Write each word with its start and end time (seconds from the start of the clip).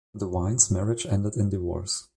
DeWine's 0.17 0.71
marriage 0.71 1.05
ended 1.05 1.35
in 1.37 1.49
divorce. 1.49 2.07